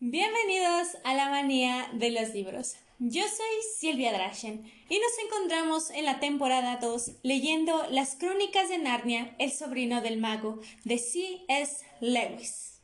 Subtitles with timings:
[0.00, 2.76] Bienvenidos a la manía de los libros.
[3.00, 8.78] Yo soy Silvia Drachen y nos encontramos en la temporada 2 leyendo Las Crónicas de
[8.78, 11.84] Narnia, el sobrino del mago, de C.S.
[12.00, 12.80] Lewis.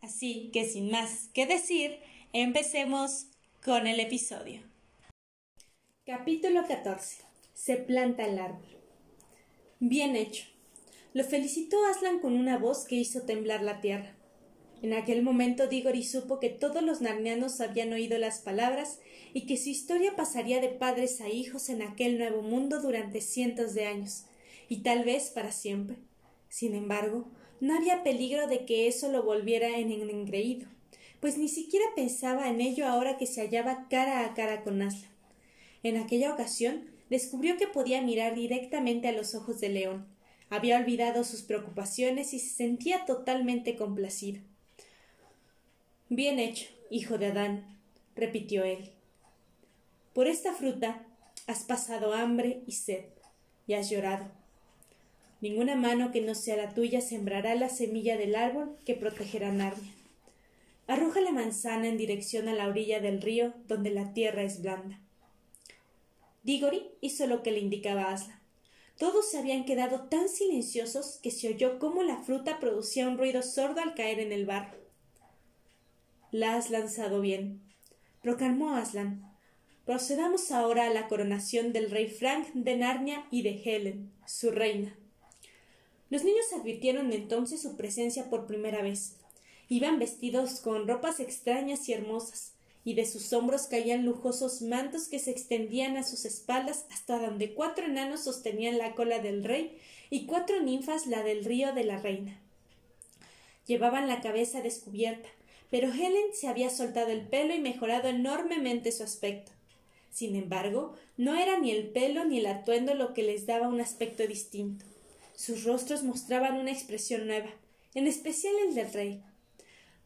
[0.00, 2.00] Así que sin más que decir,
[2.32, 3.28] empecemos
[3.64, 4.60] con el episodio.
[6.04, 7.22] Capítulo 14.
[7.54, 8.66] Se planta el árbol.
[9.78, 10.44] Bien hecho.
[11.14, 14.17] Lo felicitó Aslan con una voz que hizo temblar la tierra.
[14.80, 19.00] En aquel momento Diggory supo que todos los narnianos habían oído las palabras
[19.34, 23.74] y que su historia pasaría de padres a hijos en aquel nuevo mundo durante cientos
[23.74, 24.26] de años,
[24.68, 25.96] y tal vez para siempre.
[26.48, 27.26] Sin embargo,
[27.60, 30.68] no había peligro de que eso lo volviera en engreído,
[31.20, 35.10] pues ni siquiera pensaba en ello ahora que se hallaba cara a cara con Aslan.
[35.82, 40.06] En aquella ocasión descubrió que podía mirar directamente a los ojos de León.
[40.50, 44.40] Había olvidado sus preocupaciones y se sentía totalmente complacido.
[46.10, 47.78] Bien hecho, hijo de Adán,
[48.16, 48.92] repitió él.
[50.14, 51.06] Por esta fruta
[51.46, 53.04] has pasado hambre y sed,
[53.66, 54.30] y has llorado.
[55.42, 59.92] Ninguna mano que no sea la tuya sembrará la semilla del árbol que protegerá Narnia.
[60.86, 64.98] Arroja la manzana en dirección a la orilla del río donde la tierra es blanda.
[66.42, 68.40] Diggory hizo lo que le indicaba Aslan.
[68.96, 73.42] Todos se habían quedado tan silenciosos que se oyó cómo la fruta producía un ruido
[73.42, 74.87] sordo al caer en el barro.
[76.30, 77.62] La has lanzado bien,
[78.20, 79.26] proclamó Aslan.
[79.86, 84.94] Procedamos ahora a la coronación del rey Frank de Narnia y de Helen, su reina.
[86.10, 89.16] Los niños advirtieron entonces su presencia por primera vez.
[89.70, 92.52] Iban vestidos con ropas extrañas y hermosas,
[92.84, 97.54] y de sus hombros caían lujosos mantos que se extendían a sus espaldas hasta donde
[97.54, 99.78] cuatro enanos sostenían la cola del rey
[100.10, 102.38] y cuatro ninfas la del río de la reina.
[103.66, 105.28] Llevaban la cabeza descubierta,
[105.70, 109.52] pero Helen se había soltado el pelo y mejorado enormemente su aspecto.
[110.10, 113.80] Sin embargo, no era ni el pelo ni el atuendo lo que les daba un
[113.80, 114.84] aspecto distinto.
[115.36, 117.50] Sus rostros mostraban una expresión nueva,
[117.94, 119.22] en especial el del rey.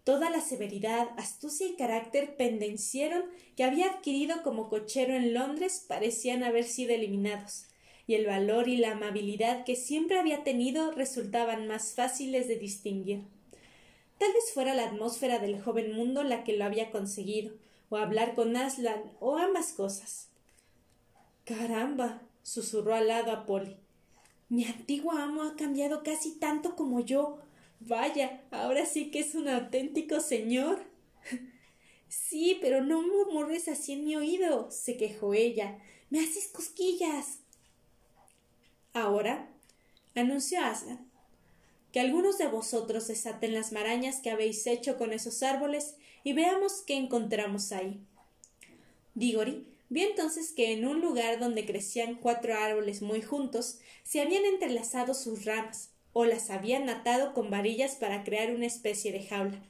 [0.04, 3.24] Toda la severidad, astucia y carácter pendenciero
[3.56, 7.66] que había adquirido como cochero en Londres parecían haber sido eliminados,
[8.08, 13.22] y el valor y la amabilidad que siempre había tenido resultaban más fáciles de distinguir.
[14.22, 17.56] Tal vez fuera la atmósfera del joven mundo la que lo había conseguido,
[17.90, 20.28] o hablar con Aslan, o ambas cosas.
[21.44, 22.22] Caramba.
[22.44, 23.76] susurró al lado a Polly.
[24.48, 27.40] Mi antiguo amo ha cambiado casi tanto como yo.
[27.80, 30.84] Vaya, ahora sí que es un auténtico señor.
[32.08, 35.78] sí, pero no murmures así en mi oído, se quejó ella.
[36.10, 37.40] Me haces cosquillas.
[38.92, 39.48] Ahora,
[40.14, 41.10] anunció Aslan,
[41.92, 45.94] que algunos de vosotros desaten las marañas que habéis hecho con esos árboles
[46.24, 48.00] y veamos qué encontramos ahí.
[49.14, 54.46] Digori vio entonces que en un lugar donde crecían cuatro árboles muy juntos se habían
[54.46, 59.62] entrelazado sus ramas o las habían atado con varillas para crear una especie de jaula.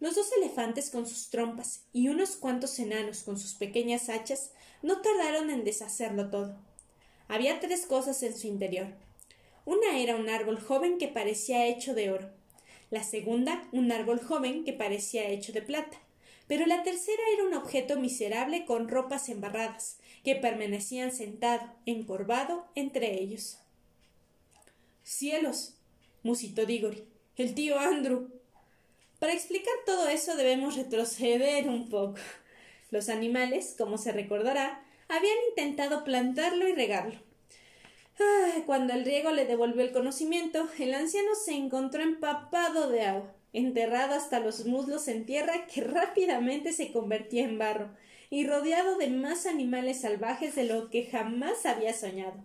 [0.00, 4.50] Los dos elefantes con sus trompas y unos cuantos enanos con sus pequeñas hachas
[4.82, 6.56] no tardaron en deshacerlo todo.
[7.28, 8.88] Había tres cosas en su interior
[9.70, 12.28] una era un árbol joven que parecía hecho de oro,
[12.90, 15.96] la segunda un árbol joven que parecía hecho de plata,
[16.48, 23.22] pero la tercera era un objeto miserable con ropas embarradas, que permanecían sentado, encorvado, entre
[23.22, 23.58] ellos.
[25.04, 25.76] Cielos.
[26.24, 27.04] musitó Diggory.
[27.36, 28.28] El tío Andrew.
[29.20, 32.18] Para explicar todo eso debemos retroceder un poco.
[32.90, 37.29] Los animales, como se recordará, habían intentado plantarlo y regarlo
[38.66, 44.14] cuando el riego le devolvió el conocimiento, el anciano se encontró empapado de agua, enterrado
[44.14, 47.90] hasta los muslos en tierra que rápidamente se convertía en barro,
[48.30, 52.44] y rodeado de más animales salvajes de lo que jamás había soñado.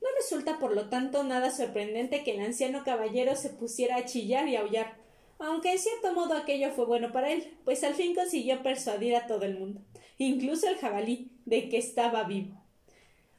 [0.00, 4.48] No resulta, por lo tanto, nada sorprendente que el anciano caballero se pusiera a chillar
[4.48, 4.96] y aullar,
[5.38, 9.26] aunque en cierto modo aquello fue bueno para él, pues al fin consiguió persuadir a
[9.26, 9.80] todo el mundo,
[10.16, 12.59] incluso el jabalí, de que estaba vivo.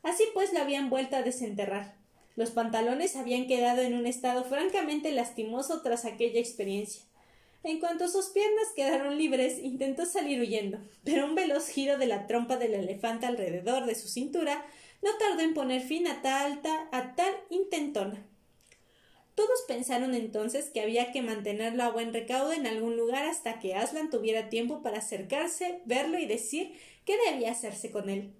[0.04, 1.96] Así pues la habían vuelto a desenterrar.
[2.36, 7.04] Los pantalones habían quedado en un estado francamente lastimoso tras aquella experiencia.
[7.64, 12.26] En cuanto sus piernas quedaron libres, intentó salir huyendo, pero un veloz giro de la
[12.26, 14.66] trompa del elefante alrededor de su cintura
[15.04, 16.62] no tardó en poner fin a tal,
[16.92, 18.26] a tal intentona.
[19.36, 23.76] Todos pensaron entonces que había que mantenerlo a buen recaudo en algún lugar hasta que
[23.76, 26.74] Aslan tuviera tiempo para acercarse, verlo y decir
[27.06, 28.34] qué debía hacerse con él.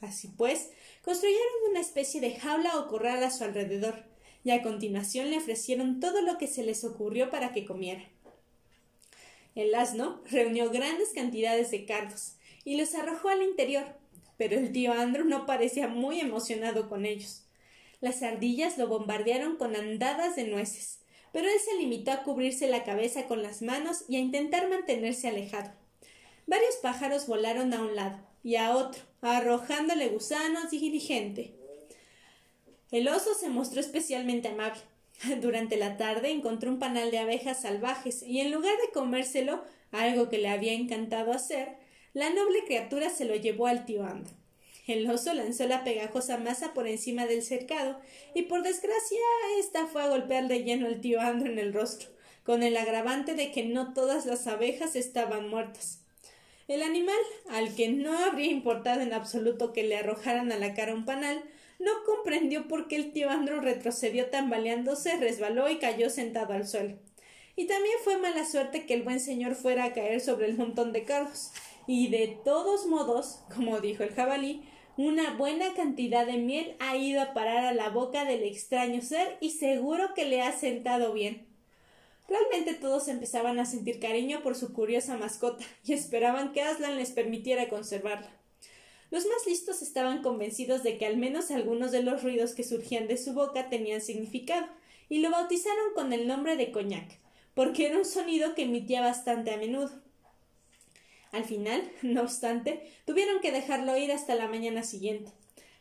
[0.00, 0.70] Así pues,
[1.02, 4.04] construyeron una especie de jaula o corral a su alrededor,
[4.44, 8.02] y a continuación le ofrecieron todo lo que se les ocurrió para que comiera.
[9.54, 13.84] El asno reunió grandes cantidades de cardos y los arrojó al interior,
[14.38, 17.44] pero el tío Andrew no parecía muy emocionado con ellos.
[18.00, 21.00] Las ardillas lo bombardearon con andadas de nueces,
[21.32, 25.28] pero él se limitó a cubrirse la cabeza con las manos y a intentar mantenerse
[25.28, 25.72] alejado.
[26.46, 31.54] Varios pájaros volaron a un lado y a otro, arrojándole gusanos y diligente.
[32.90, 34.80] El oso se mostró especialmente amable.
[35.40, 40.28] Durante la tarde encontró un panal de abejas salvajes y en lugar de comérselo, algo
[40.28, 41.76] que le había encantado hacer,
[42.12, 44.34] la noble criatura se lo llevó al tío Andro.
[44.86, 48.00] El oso lanzó la pegajosa masa por encima del cercado
[48.34, 49.20] y por desgracia
[49.58, 52.08] ésta fue a golpear de lleno al tío Andro en el rostro,
[52.42, 55.99] con el agravante de que no todas las abejas estaban muertas.
[56.70, 57.18] El animal,
[57.48, 61.42] al que no habría importado en absoluto que le arrojaran a la cara un panal,
[61.80, 66.96] no comprendió por qué el tío Andrew retrocedió tambaleándose, resbaló y cayó sentado al suelo.
[67.56, 70.92] Y también fue mala suerte que el buen señor fuera a caer sobre el montón
[70.92, 71.50] de cardos.
[71.88, 74.62] Y de todos modos, como dijo el jabalí,
[74.96, 79.38] una buena cantidad de miel ha ido a parar a la boca del extraño ser
[79.40, 81.49] y seguro que le ha sentado bien.
[82.30, 87.10] Realmente todos empezaban a sentir cariño por su curiosa mascota y esperaban que Aslan les
[87.10, 88.30] permitiera conservarla.
[89.10, 93.08] Los más listos estaban convencidos de que al menos algunos de los ruidos que surgían
[93.08, 94.68] de su boca tenían significado,
[95.08, 97.18] y lo bautizaron con el nombre de coñac,
[97.54, 99.90] porque era un sonido que emitía bastante a menudo.
[101.32, 105.32] Al final, no obstante, tuvieron que dejarlo ir hasta la mañana siguiente.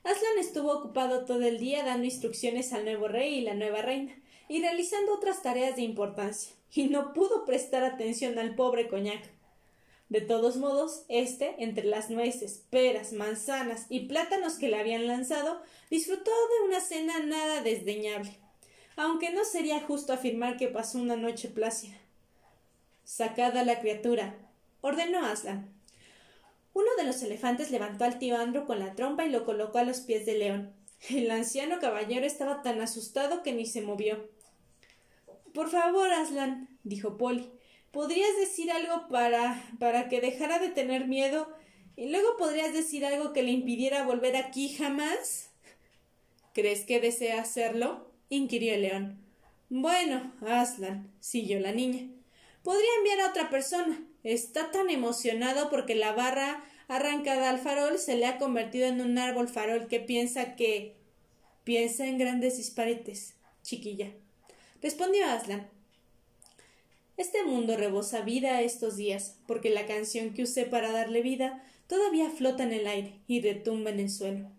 [0.03, 4.15] Aslan estuvo ocupado todo el día dando instrucciones al nuevo rey y la nueva reina,
[4.49, 9.23] y realizando otras tareas de importancia, y no pudo prestar atención al pobre coñac.
[10.09, 15.61] De todos modos, éste, entre las nueces, peras, manzanas y plátanos que le habían lanzado,
[15.91, 18.35] disfrutó de una cena nada desdeñable,
[18.95, 21.95] aunque no sería justo afirmar que pasó una noche plácida.
[23.03, 24.35] Sacada la criatura,
[24.81, 25.71] ordenó Aslan.
[26.73, 29.83] Uno de los elefantes levantó al tío Andro con la trompa y lo colocó a
[29.83, 30.73] los pies del león.
[31.07, 34.27] El anciano caballero estaba tan asustado que ni se movió.
[35.53, 37.49] Por favor, Aslan, dijo Polly,
[37.91, 41.47] podrías decir algo para para que dejara de tener miedo
[41.95, 45.49] y luego podrías decir algo que le impidiera volver aquí jamás.
[46.53, 48.09] ¿Crees que desea hacerlo?
[48.29, 49.19] inquirió el león.
[49.69, 52.07] Bueno, Aslan, siguió la niña.
[52.63, 54.01] Podría enviar a otra persona.
[54.23, 59.17] Está tan emocionado porque la barra arrancada al farol se le ha convertido en un
[59.17, 60.95] árbol farol que piensa que.
[61.63, 64.11] piensa en grandes disparites, chiquilla.
[64.81, 65.67] Respondió Aslan.
[67.17, 72.29] Este mundo rebosa vida estos días, porque la canción que usé para darle vida todavía
[72.29, 74.49] flota en el aire y retumba en el suelo.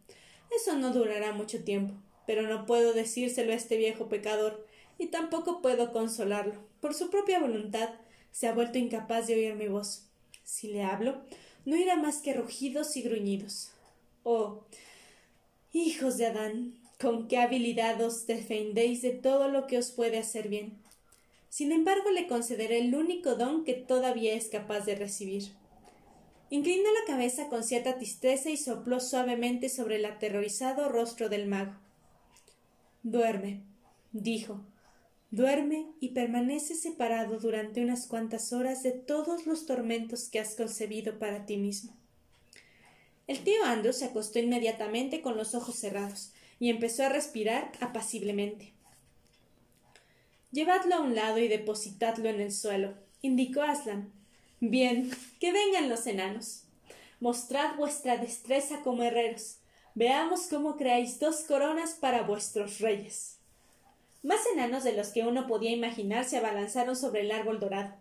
[0.54, 1.94] Eso no durará mucho tiempo,
[2.26, 4.66] pero no puedo decírselo a este viejo pecador,
[4.98, 6.52] y tampoco puedo consolarlo.
[6.82, 7.88] Por su propia voluntad
[8.30, 10.04] se ha vuelto incapaz de oír mi voz.
[10.44, 11.22] Si le hablo,
[11.64, 13.70] no irá más que rugidos y gruñidos.
[14.22, 14.64] Oh.
[15.72, 20.48] Hijos de Adán, con qué habilidad os defendéis de todo lo que os puede hacer
[20.48, 20.78] bien.
[21.48, 25.44] Sin embargo, le concederé el único don que todavía es capaz de recibir.
[26.50, 31.72] Inclinó la cabeza con cierta tristeza y sopló suavemente sobre el aterrorizado rostro del mago.
[33.02, 33.62] Duerme,
[34.12, 34.60] dijo.
[35.30, 41.18] Duerme y permanece separado durante unas cuantas horas de todos los tormentos que has concebido
[41.18, 41.96] para ti mismo.
[43.26, 48.72] El tío Andrew se acostó inmediatamente con los ojos cerrados y empezó a respirar apaciblemente.
[50.52, 54.12] Llevadlo a un lado y depositadlo en el suelo, indicó Aslan.
[54.60, 56.64] Bien, que vengan los enanos.
[57.18, 59.56] Mostrad vuestra destreza como herreros.
[59.94, 63.38] Veamos cómo creáis dos coronas para vuestros reyes.
[64.22, 67.94] Más enanos de los que uno podía imaginar se abalanzaron sobre el árbol dorado.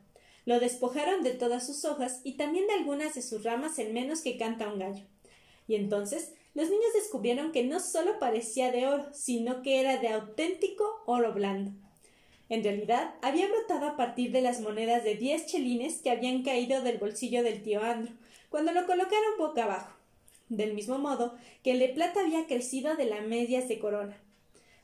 [0.46, 4.22] Lo despojaron de todas sus hojas y también de algunas de sus ramas en menos
[4.22, 5.06] que canta un gallo.
[5.68, 10.10] Y entonces los niños descubrieron que no solo parecía de oro, sino que era de
[10.10, 11.72] auténtico oro blando.
[12.50, 16.82] En realidad, había brotado a partir de las monedas de diez chelines que habían caído
[16.82, 18.16] del bolsillo del tío Andrew,
[18.50, 19.96] cuando lo colocaron boca abajo,
[20.50, 24.18] del mismo modo que el de plata había crecido de las medias de corona.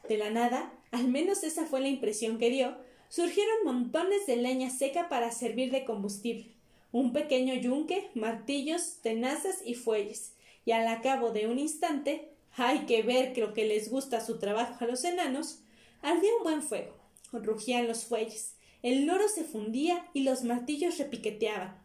[0.08, 2.78] De la nada, al menos esa fue la impresión que dio,
[3.10, 6.52] surgieron montones de leña seca para servir de combustible,
[6.92, 10.35] un pequeño yunque, martillos, tenazas y fuelles,
[10.66, 14.84] y al cabo de un instante, hay que ver lo que les gusta su trabajo
[14.84, 15.60] a los enanos,
[16.02, 17.06] ardía un buen fuego
[17.44, 21.82] rugían los fuelles, el loro se fundía y los martillos repiqueteaban.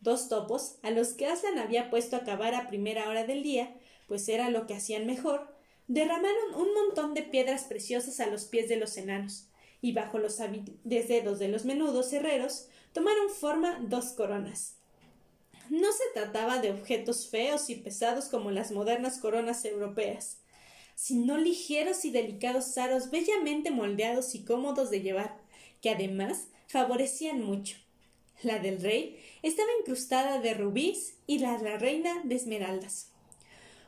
[0.00, 3.74] Dos topos, a los que Aslan había puesto a cavar a primera hora del día,
[4.06, 5.52] pues era lo que hacían mejor,
[5.88, 9.48] derramaron un montón de piedras preciosas a los pies de los enanos,
[9.80, 10.38] y bajo los
[10.84, 14.77] dedos de los menudos herreros tomaron forma dos coronas.
[15.70, 20.38] No se trataba de objetos feos y pesados como las modernas coronas europeas,
[20.94, 25.36] sino ligeros y delicados aros bellamente moldeados y cómodos de llevar,
[25.82, 27.76] que además favorecían mucho.
[28.42, 33.10] La del rey estaba incrustada de rubíes y la de la reina de esmeraldas.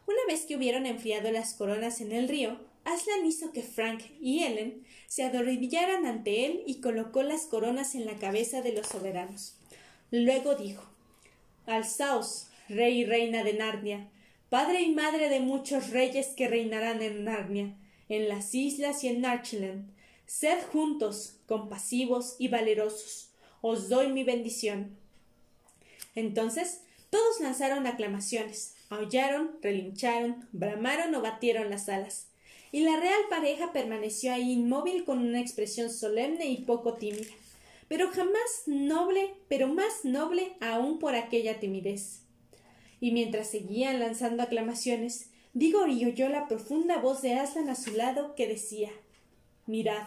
[0.06, 4.42] Una vez que hubieron enfriado las coronas en el río, Aslan hizo que Frank y
[4.44, 9.54] Ellen se adormillaran ante él y colocó las coronas en la cabeza de los soberanos.
[10.10, 10.90] Luego dijo
[11.70, 14.10] Alzaos, rey y reina de Narnia,
[14.48, 17.76] padre y madre de muchos reyes que reinarán en Narnia,
[18.08, 19.90] en las islas y en Narchiland.
[20.26, 23.30] Sed juntos, compasivos y valerosos.
[23.60, 24.96] Os doy mi bendición.
[26.14, 32.30] Entonces todos lanzaron aclamaciones, aullaron, relincharon, bramaron o batieron las alas
[32.72, 37.30] y la real pareja permaneció ahí inmóvil con una expresión solemne y poco tímida,
[37.90, 42.22] pero jamás noble, pero más noble aún por aquella timidez.
[43.00, 48.36] Y mientras seguían lanzando aclamaciones, Digori oyó la profunda voz de Aslan a su lado
[48.36, 48.90] que decía
[49.66, 50.06] Mirad.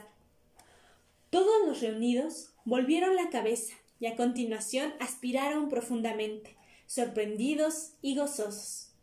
[1.29, 8.93] Todos los reunidos volvieron la cabeza y a continuación aspiraron profundamente, sorprendidos y gozosos.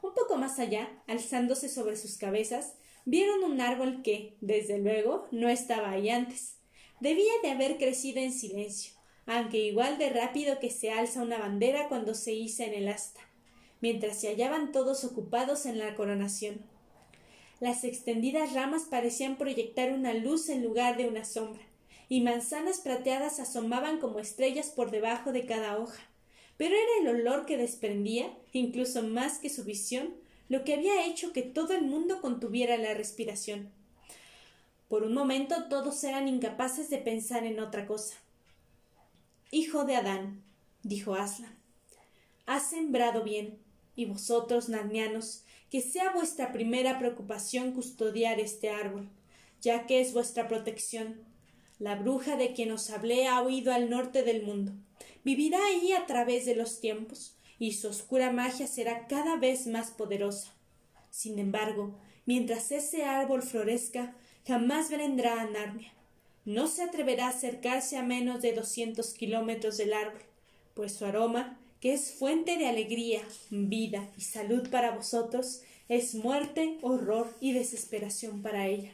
[0.00, 2.74] Un poco más allá, alzándose sobre sus cabezas,
[3.04, 6.61] vieron un árbol que, desde luego, no estaba ahí antes.
[7.02, 8.92] Debía de haber crecido en silencio,
[9.26, 13.20] aunque igual de rápido que se alza una bandera cuando se iza en el asta,
[13.80, 16.64] mientras se hallaban todos ocupados en la coronación.
[17.58, 21.64] Las extendidas ramas parecían proyectar una luz en lugar de una sombra,
[22.08, 26.08] y manzanas plateadas asomaban como estrellas por debajo de cada hoja.
[26.56, 30.14] Pero era el olor que desprendía, incluso más que su visión,
[30.48, 33.72] lo que había hecho que todo el mundo contuviera la respiración.
[34.92, 38.14] Por un momento todos eran incapaces de pensar en otra cosa.
[39.50, 40.42] Hijo de Adán,
[40.82, 41.58] dijo Aslan,
[42.44, 43.58] has sembrado bien,
[43.96, 49.08] y vosotros, narnianos, que sea vuestra primera preocupación custodiar este árbol,
[49.62, 51.22] ya que es vuestra protección.
[51.78, 54.72] La bruja de quien os hablé ha huido al norte del mundo.
[55.24, 59.90] Vivirá ahí a través de los tiempos, y su oscura magia será cada vez más
[59.90, 60.52] poderosa.
[61.08, 65.92] Sin embargo, mientras ese árbol florezca, jamás vendrá a Narnia.
[66.44, 70.22] No se atreverá a acercarse a menos de doscientos kilómetros del árbol,
[70.74, 76.78] pues su aroma, que es fuente de alegría, vida y salud para vosotros, es muerte,
[76.82, 78.92] horror y desesperación para ella.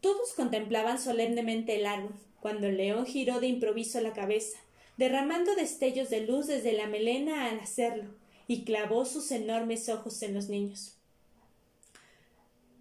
[0.00, 4.58] Todos contemplaban solemnemente el árbol, cuando el león giró de improviso la cabeza,
[4.96, 8.10] derramando destellos de luz desde la melena al hacerlo,
[8.48, 10.96] y clavó sus enormes ojos en los niños.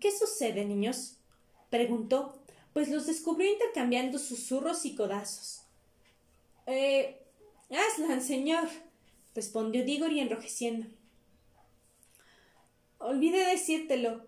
[0.01, 1.17] ¿Qué sucede, niños?
[1.69, 2.33] preguntó,
[2.73, 5.61] pues los descubrió intercambiando susurros y codazos.
[6.65, 7.19] Eh.
[7.69, 8.67] Aslan, señor,
[9.35, 10.87] respondió Diggory enrojeciendo.
[12.97, 14.25] Olvidé decírtelo.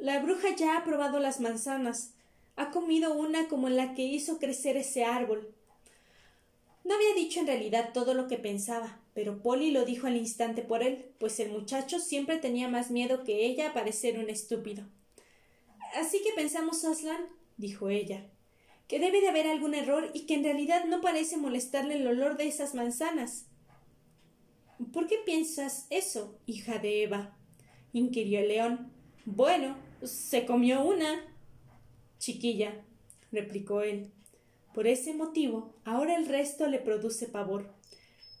[0.00, 2.12] La bruja ya ha probado las manzanas.
[2.56, 5.54] Ha comido una como la que hizo crecer ese árbol.
[6.82, 10.62] No había dicho en realidad todo lo que pensaba, pero Polly lo dijo al instante
[10.62, 14.84] por él, pues el muchacho siempre tenía más miedo que ella a parecer un estúpido.
[15.94, 18.26] Así que pensamos, Aslan, dijo ella,
[18.88, 22.36] que debe de haber algún error y que en realidad no parece molestarle el olor
[22.36, 23.46] de esas manzanas.
[24.92, 27.36] ¿Por qué piensas eso, hija de Eva?
[27.92, 28.92] inquirió el león.
[29.24, 31.24] Bueno, se comió una.
[32.18, 32.84] Chiquilla,
[33.30, 34.10] replicó él.
[34.74, 37.72] Por ese motivo, ahora el resto le produce pavor.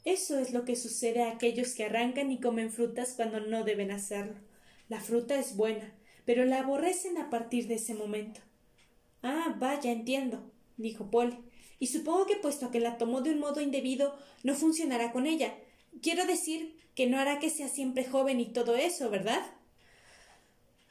[0.04, 3.92] Eso es lo que sucede a aquellos que arrancan y comen frutas cuando no deben
[3.92, 4.34] hacerlo.
[4.88, 8.40] La fruta es buena, pero la aborrecen a partir de ese momento.
[9.22, 10.42] Ah, vaya, entiendo,
[10.76, 11.38] dijo Paul.
[11.78, 15.54] Y supongo que puesto que la tomó de un modo indebido, no funcionará con ella.
[16.02, 19.44] Quiero decir que no hará que sea siempre joven y todo eso, ¿verdad?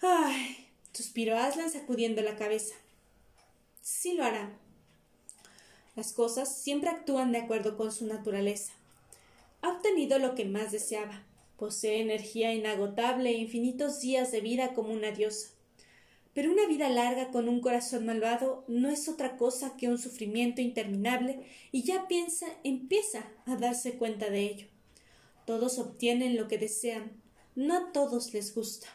[0.02, 2.76] Ay, suspiró Aslan sacudiendo la cabeza.
[3.82, 4.58] Sí lo hará,
[5.96, 8.74] las cosas siempre actúan de acuerdo con su naturaleza.
[9.62, 11.22] Ha obtenido lo que más deseaba.
[11.64, 15.52] Posee energía inagotable e infinitos días de vida como una diosa.
[16.34, 20.60] Pero una vida larga con un corazón malvado no es otra cosa que un sufrimiento
[20.60, 24.68] interminable y ya piensa, empieza a darse cuenta de ello.
[25.46, 27.14] Todos obtienen lo que desean,
[27.56, 28.88] no a todos les gusta.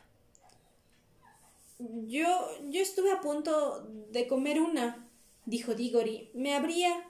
[1.78, 5.08] Yo, yo estuve a punto de comer una,
[5.46, 6.32] dijo Diggory.
[6.34, 7.08] ¿Me habría.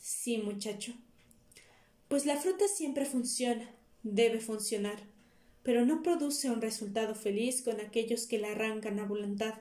[0.00, 0.92] Sí, muchacho.
[2.06, 3.74] Pues la fruta siempre funciona,
[4.04, 4.98] debe funcionar,
[5.62, 9.54] pero no produce un resultado feliz con aquellos que la arrancan a voluntad.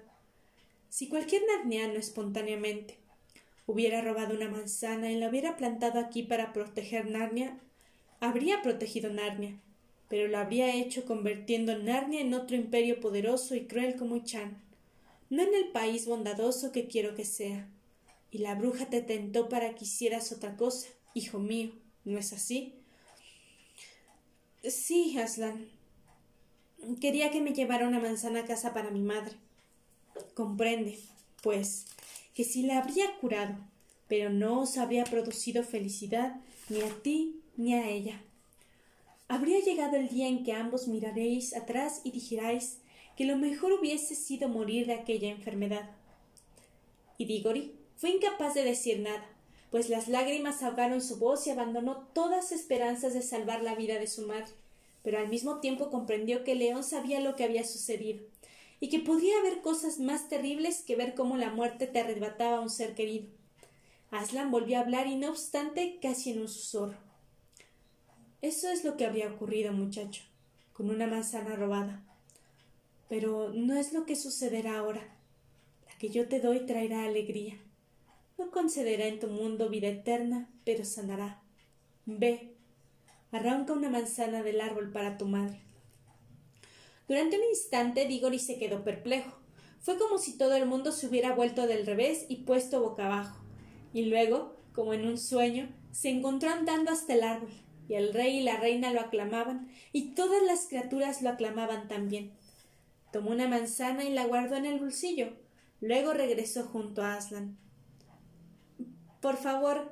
[0.90, 3.00] si cualquier narniano espontáneamente
[3.66, 7.58] hubiera robado una manzana y la hubiera plantado aquí para proteger Narnia,
[8.20, 9.60] habría protegido Narnia,
[10.08, 14.62] pero lo habría hecho convirtiendo Narnia en otro imperio poderoso y cruel como Chan,
[15.32, 17.68] no en el país bondadoso que quiero que sea.
[18.30, 21.72] Y la bruja te tentó para que hicieras otra cosa, hijo mío,
[22.04, 22.83] ¿no es así?
[24.63, 25.67] Sí, Aslan.
[27.01, 29.36] Quería que me llevara una manzana a casa para mi madre.
[30.36, 31.00] Comprende,
[31.41, 31.86] pues,
[32.34, 33.58] que si la habría curado,
[34.08, 36.38] pero no os habría producido felicidad
[36.70, 38.22] ni a ti ni a ella.
[39.27, 42.77] Habría llegado el día en que ambos miraréis atrás y dijerais
[43.17, 45.89] que lo mejor hubiese sido morir de aquella enfermedad.
[47.17, 49.25] Y Digori fue incapaz de decir nada,
[49.74, 54.06] pues las lágrimas ahogaron su voz y abandonó todas esperanzas de salvar la vida de
[54.06, 54.53] su madre,
[55.01, 58.24] pero al mismo tiempo comprendió que León sabía lo que había sucedido,
[58.80, 62.60] y que podía haber cosas más terribles que ver cómo la muerte te arrebataba a
[62.60, 63.25] un ser querido.
[64.12, 67.00] Aslan volvió a hablar y no obstante casi en un susurro.
[68.44, 70.22] Eso es lo que habría ocurrido, muchacho,
[70.74, 72.03] con una manzana robada.
[73.10, 75.01] Pero no es lo que sucederá ahora.
[75.88, 77.62] La que yo te doy traerá alegría.
[78.44, 81.42] No concederá en tu mundo vida eterna, pero sanará.
[82.06, 82.58] Ve,
[83.32, 85.62] arranca una manzana del árbol para tu madre.
[87.08, 89.32] Durante un instante Digori se quedó perplejo.
[89.80, 93.40] Fue como si todo el mundo se hubiera vuelto del revés y puesto boca abajo.
[93.94, 97.54] Y luego, como en un sueño, se encontró andando hasta el árbol,
[97.88, 102.34] y el rey y la reina lo aclamaban, y todas las criaturas lo aclamaban también.
[103.14, 105.30] Tomó una manzana y la guardó en el bolsillo.
[105.80, 107.62] Luego regresó junto a Aslan.
[109.24, 109.89] Por favor,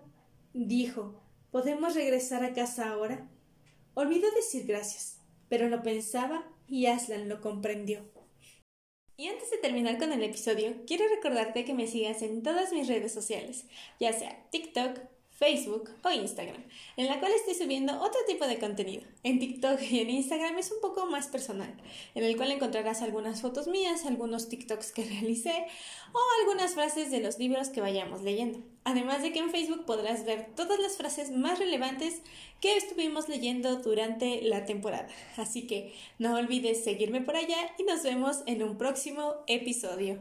[0.53, 3.29] dijo, ¿podemos regresar a casa ahora?
[3.93, 8.01] Olvidó decir gracias, pero lo pensaba y Aslan lo comprendió.
[9.15, 12.89] Y antes de terminar con el episodio, quiero recordarte que me sigas en todas mis
[12.89, 13.67] redes sociales,
[14.01, 16.65] ya sea TikTok, Facebook o Instagram,
[16.97, 19.03] en la cual estoy subiendo otro tipo de contenido.
[19.23, 21.73] En TikTok y en Instagram es un poco más personal,
[22.15, 25.67] en el cual encontrarás algunas fotos mías, algunos TikToks que realicé
[26.11, 28.61] o algunas frases de los libros que vayamos leyendo.
[28.83, 32.21] Además de que en Facebook podrás ver todas las frases más relevantes
[32.59, 35.07] que estuvimos leyendo durante la temporada.
[35.37, 40.19] Así que no olvides seguirme por allá y nos vemos en un próximo episodio.